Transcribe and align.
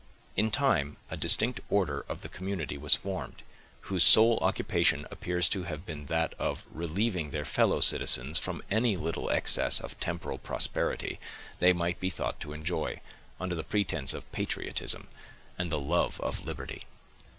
In 0.35 0.49
time, 0.49 0.97
a 1.11 1.15
distinct 1.15 1.59
order 1.69 2.03
of 2.09 2.21
the 2.21 2.27
community 2.27 2.75
was 2.75 2.95
formed, 2.95 3.43
whose 3.81 4.03
sole 4.03 4.39
occupation 4.41 5.05
appears 5.11 5.47
to 5.49 5.65
have 5.65 5.85
been 5.85 6.07
that 6.07 6.33
of 6.39 6.65
relieving 6.73 7.29
their 7.29 7.45
fellow 7.45 7.81
citizens 7.81 8.39
from 8.39 8.63
any 8.71 8.97
little 8.97 9.29
excess 9.29 9.79
of 9.79 9.99
temporal 9.99 10.39
prosperity 10.39 11.19
they 11.59 11.71
might 11.71 11.99
be 11.99 12.09
thought 12.09 12.39
to 12.39 12.51
enjoy, 12.53 12.99
under 13.39 13.53
the 13.53 13.63
pretense 13.63 14.15
of 14.15 14.31
patriotism 14.31 15.07
and 15.55 15.71
the 15.71 15.79
love 15.79 16.19
of 16.21 16.43
liberty. 16.47 16.85